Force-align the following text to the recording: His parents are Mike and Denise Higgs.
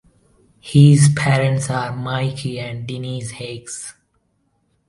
His 0.59 1.09
parents 1.15 1.69
are 1.69 1.95
Mike 1.95 2.43
and 2.47 2.87
Denise 2.87 3.29
Higgs. 3.29 3.93